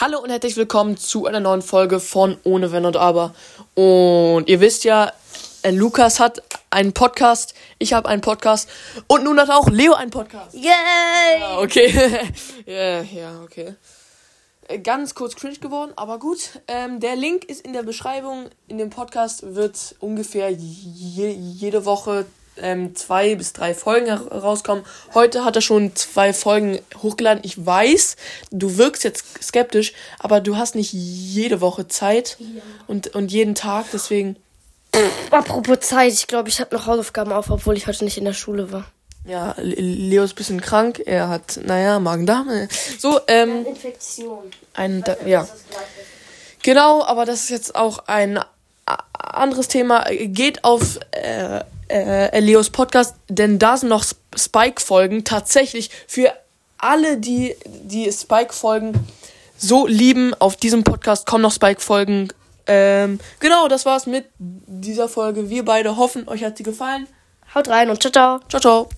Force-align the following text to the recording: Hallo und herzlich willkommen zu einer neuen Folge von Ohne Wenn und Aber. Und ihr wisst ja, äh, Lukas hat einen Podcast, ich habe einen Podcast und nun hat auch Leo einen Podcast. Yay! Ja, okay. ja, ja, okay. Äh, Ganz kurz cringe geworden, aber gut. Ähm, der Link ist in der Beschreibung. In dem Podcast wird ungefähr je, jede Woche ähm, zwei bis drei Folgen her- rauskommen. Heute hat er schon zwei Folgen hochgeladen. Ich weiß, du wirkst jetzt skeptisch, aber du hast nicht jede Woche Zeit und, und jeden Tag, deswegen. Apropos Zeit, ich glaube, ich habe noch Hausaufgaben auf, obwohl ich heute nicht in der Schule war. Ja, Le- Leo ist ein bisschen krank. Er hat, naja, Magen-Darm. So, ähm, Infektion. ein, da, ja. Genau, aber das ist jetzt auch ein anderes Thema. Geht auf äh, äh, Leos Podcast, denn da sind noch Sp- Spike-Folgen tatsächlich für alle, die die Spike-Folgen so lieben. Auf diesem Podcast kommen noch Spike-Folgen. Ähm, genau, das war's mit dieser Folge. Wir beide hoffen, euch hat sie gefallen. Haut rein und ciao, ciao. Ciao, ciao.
Hallo 0.00 0.20
und 0.20 0.30
herzlich 0.30 0.56
willkommen 0.56 0.96
zu 0.96 1.26
einer 1.26 1.40
neuen 1.40 1.60
Folge 1.60 1.98
von 1.98 2.38
Ohne 2.44 2.70
Wenn 2.70 2.86
und 2.86 2.96
Aber. 2.96 3.34
Und 3.74 4.44
ihr 4.48 4.60
wisst 4.60 4.84
ja, 4.84 5.12
äh, 5.62 5.72
Lukas 5.72 6.20
hat 6.20 6.40
einen 6.70 6.92
Podcast, 6.92 7.54
ich 7.80 7.94
habe 7.94 8.08
einen 8.08 8.20
Podcast 8.20 8.68
und 9.08 9.24
nun 9.24 9.40
hat 9.40 9.50
auch 9.50 9.68
Leo 9.68 9.94
einen 9.94 10.12
Podcast. 10.12 10.54
Yay! 10.54 11.40
Ja, 11.40 11.58
okay. 11.58 11.92
ja, 12.66 13.02
ja, 13.02 13.40
okay. 13.42 13.74
Äh, 14.68 14.78
Ganz 14.78 15.16
kurz 15.16 15.34
cringe 15.34 15.58
geworden, 15.58 15.90
aber 15.96 16.20
gut. 16.20 16.60
Ähm, 16.68 17.00
der 17.00 17.16
Link 17.16 17.44
ist 17.46 17.62
in 17.62 17.72
der 17.72 17.82
Beschreibung. 17.82 18.50
In 18.68 18.78
dem 18.78 18.90
Podcast 18.90 19.56
wird 19.56 19.96
ungefähr 19.98 20.48
je, 20.50 21.30
jede 21.32 21.84
Woche 21.84 22.24
ähm, 22.60 22.94
zwei 22.96 23.34
bis 23.34 23.52
drei 23.52 23.74
Folgen 23.74 24.06
her- 24.06 24.26
rauskommen. 24.30 24.84
Heute 25.14 25.44
hat 25.44 25.56
er 25.56 25.62
schon 25.62 25.94
zwei 25.96 26.32
Folgen 26.32 26.80
hochgeladen. 27.02 27.42
Ich 27.44 27.64
weiß, 27.64 28.16
du 28.50 28.76
wirkst 28.76 29.04
jetzt 29.04 29.24
skeptisch, 29.42 29.92
aber 30.18 30.40
du 30.40 30.56
hast 30.56 30.74
nicht 30.74 30.92
jede 30.92 31.60
Woche 31.60 31.88
Zeit 31.88 32.36
und, 32.86 33.14
und 33.14 33.30
jeden 33.32 33.54
Tag, 33.54 33.86
deswegen. 33.92 34.36
Apropos 35.30 35.80
Zeit, 35.80 36.12
ich 36.12 36.26
glaube, 36.26 36.48
ich 36.48 36.60
habe 36.60 36.74
noch 36.74 36.86
Hausaufgaben 36.86 37.32
auf, 37.32 37.50
obwohl 37.50 37.76
ich 37.76 37.86
heute 37.86 38.04
nicht 38.04 38.16
in 38.18 38.24
der 38.24 38.32
Schule 38.32 38.72
war. 38.72 38.86
Ja, 39.26 39.54
Le- 39.58 39.74
Leo 39.74 40.24
ist 40.24 40.32
ein 40.32 40.36
bisschen 40.36 40.60
krank. 40.62 41.02
Er 41.04 41.28
hat, 41.28 41.60
naja, 41.62 42.00
Magen-Darm. 42.00 42.48
So, 42.98 43.20
ähm, 43.28 43.66
Infektion. 43.66 44.50
ein, 44.74 45.02
da, 45.04 45.16
ja. 45.26 45.46
Genau, 46.62 47.04
aber 47.04 47.24
das 47.26 47.42
ist 47.42 47.50
jetzt 47.50 47.74
auch 47.74 47.98
ein 48.06 48.40
anderes 49.12 49.68
Thema. 49.68 50.06
Geht 50.10 50.64
auf 50.64 50.98
äh, 51.12 51.60
äh, 51.88 52.38
Leos 52.40 52.70
Podcast, 52.70 53.16
denn 53.28 53.58
da 53.58 53.76
sind 53.76 53.88
noch 53.88 54.02
Sp- 54.04 54.20
Spike-Folgen 54.36 55.24
tatsächlich 55.24 55.90
für 56.06 56.32
alle, 56.78 57.16
die 57.16 57.56
die 57.66 58.10
Spike-Folgen 58.12 58.92
so 59.56 59.86
lieben. 59.86 60.34
Auf 60.38 60.56
diesem 60.56 60.84
Podcast 60.84 61.26
kommen 61.26 61.42
noch 61.42 61.52
Spike-Folgen. 61.52 62.28
Ähm, 62.66 63.18
genau, 63.40 63.66
das 63.68 63.86
war's 63.86 64.06
mit 64.06 64.26
dieser 64.38 65.08
Folge. 65.08 65.48
Wir 65.50 65.64
beide 65.64 65.96
hoffen, 65.96 66.28
euch 66.28 66.44
hat 66.44 66.56
sie 66.58 66.62
gefallen. 66.62 67.06
Haut 67.54 67.68
rein 67.68 67.88
und 67.90 68.00
ciao, 68.02 68.12
ciao. 68.12 68.40
Ciao, 68.48 68.60
ciao. 68.60 68.97